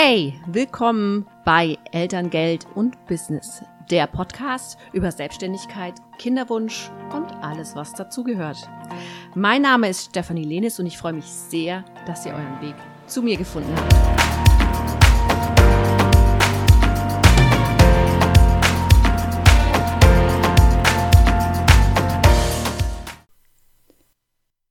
[0.00, 8.58] Hey, willkommen bei Elterngeld und Business, der Podcast über Selbstständigkeit, Kinderwunsch und alles, was dazugehört.
[9.34, 12.76] Mein Name ist Stefanie Lenis und ich freue mich sehr, dass ihr euren Weg
[13.08, 13.92] zu mir gefunden habt.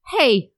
[0.06, 0.54] Hey,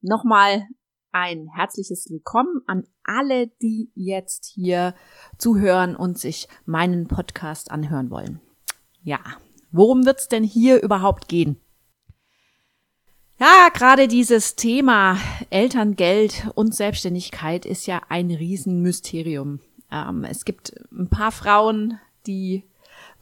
[0.00, 0.68] nochmal
[1.12, 4.94] ein herzliches Willkommen an alle, die jetzt hier
[5.38, 8.40] zuhören und sich meinen Podcast anhören wollen.
[9.02, 9.20] Ja,
[9.70, 11.60] worum wird's denn hier überhaupt gehen?
[13.38, 15.18] Ja, gerade dieses Thema
[15.50, 19.60] Elterngeld und Selbstständigkeit ist ja ein Riesenmysterium.
[19.90, 22.64] Ähm, es gibt ein paar Frauen, die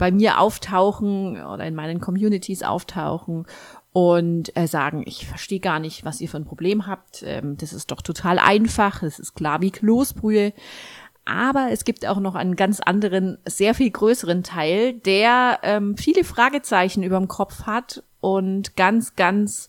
[0.01, 3.47] bei mir auftauchen oder in meinen Communities auftauchen
[3.93, 7.23] und äh, sagen, ich verstehe gar nicht, was ihr für ein Problem habt.
[7.25, 10.55] Ähm, das ist doch total einfach, das ist klar wie Kloßbrühe.
[11.27, 16.25] Aber es gibt auch noch einen ganz anderen, sehr viel größeren Teil, der ähm, viele
[16.25, 19.69] Fragezeichen über dem Kopf hat und ganz, ganz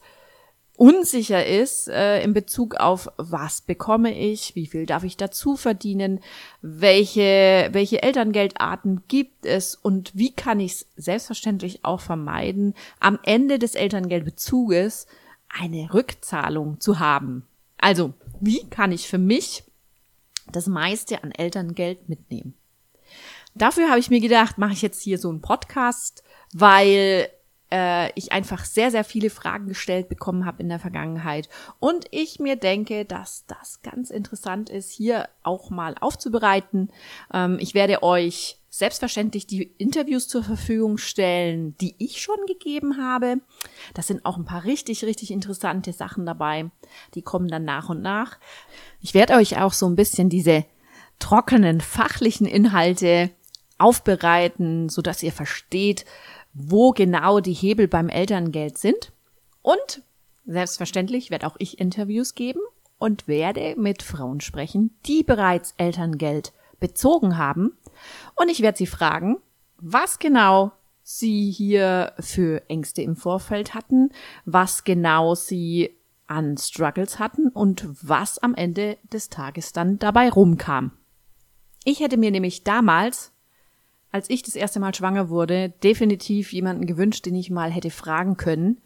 [0.82, 6.22] unsicher ist äh, in Bezug auf, was bekomme ich, wie viel darf ich dazu verdienen,
[6.64, 13.60] welche, welche Elterngeldarten gibt es und wie kann ich es selbstverständlich auch vermeiden, am Ende
[13.60, 15.06] des Elterngeldbezuges
[15.50, 17.46] eine Rückzahlung zu haben.
[17.78, 19.64] Also, wie kann ich für mich
[20.52, 22.56] das meiste an Elterngeld mitnehmen?
[23.54, 27.30] Dafür habe ich mir gedacht, mache ich jetzt hier so einen Podcast, weil
[27.72, 31.50] äh, ich einfach sehr, sehr viele Fragen gestellt bekommen habe in der Vergangenheit.
[31.80, 36.90] Und ich mir denke, dass das ganz interessant ist, hier auch mal aufzubereiten.
[37.34, 43.42] Ähm, ich werde euch selbstverständlich die Interviews zur Verfügung stellen, die ich schon gegeben habe.
[43.94, 46.72] Das sind auch ein paar richtig, richtig interessante Sachen dabei.
[47.14, 48.38] Die kommen dann nach und nach.
[49.02, 50.66] Ich werde euch auch so ein bisschen diese
[51.20, 53.32] trockenen fachlichen Inhalte
[53.78, 56.06] aufbereiten, so dass ihr versteht,
[56.54, 59.12] wo genau die Hebel beim Elterngeld sind.
[59.62, 60.04] Und
[60.46, 62.62] selbstverständlich werde auch ich Interviews geben
[62.98, 67.78] und werde mit Frauen sprechen, die bereits Elterngeld bezogen haben.
[68.36, 69.38] Und ich werde sie fragen,
[69.78, 70.72] was genau
[71.04, 74.10] sie hier für Ängste im Vorfeld hatten,
[74.46, 75.98] was genau sie
[76.28, 80.92] an Struggles hatten und was am Ende des Tages dann dabei rumkam.
[81.84, 83.31] Ich hätte mir nämlich damals
[84.12, 88.38] als ich das erste Mal schwanger wurde, definitiv jemanden gewünscht, den ich mal hätte fragen
[88.38, 88.82] können,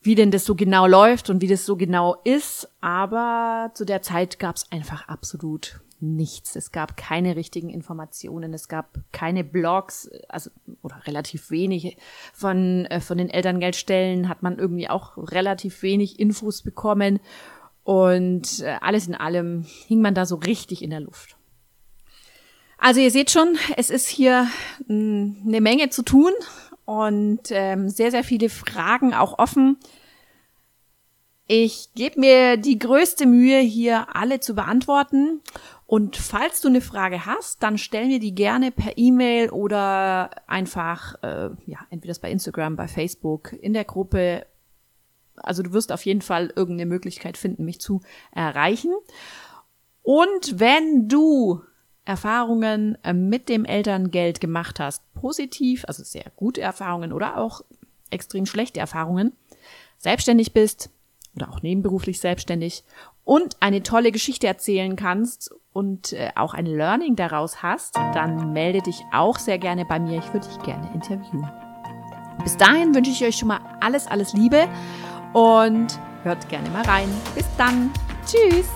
[0.00, 2.68] wie denn das so genau läuft und wie das so genau ist.
[2.80, 6.56] Aber zu der Zeit gab es einfach absolut nichts.
[6.56, 10.50] Es gab keine richtigen Informationen, es gab keine Blogs, also
[10.82, 11.96] oder relativ wenig
[12.32, 17.18] von äh, von den Elterngeldstellen hat man irgendwie auch relativ wenig Infos bekommen
[17.82, 21.35] und äh, alles in allem hing man da so richtig in der Luft.
[22.86, 24.46] Also ihr seht schon, es ist hier
[24.86, 26.30] hm, eine Menge zu tun
[26.84, 29.76] und ähm, sehr, sehr viele Fragen auch offen.
[31.48, 35.40] Ich gebe mir die größte Mühe, hier alle zu beantworten.
[35.86, 41.20] Und falls du eine Frage hast, dann stell mir die gerne per E-Mail oder einfach,
[41.24, 44.46] äh, ja, entweder bei Instagram, bei Facebook, in der Gruppe.
[45.34, 48.92] Also du wirst auf jeden Fall irgendeine Möglichkeit finden, mich zu erreichen.
[50.04, 51.62] Und wenn du
[52.06, 57.62] Erfahrungen äh, mit dem Elterngeld gemacht hast, positiv, also sehr gute Erfahrungen oder auch
[58.10, 59.32] extrem schlechte Erfahrungen,
[59.98, 60.90] selbstständig bist
[61.34, 62.84] oder auch nebenberuflich selbstständig
[63.24, 68.80] und eine tolle Geschichte erzählen kannst und äh, auch ein Learning daraus hast, dann melde
[68.82, 70.18] dich auch sehr gerne bei mir.
[70.18, 71.50] Ich würde dich gerne interviewen.
[72.42, 74.68] Bis dahin wünsche ich euch schon mal alles, alles Liebe
[75.32, 77.08] und hört gerne mal rein.
[77.34, 77.90] Bis dann.
[78.24, 78.68] Tschüss.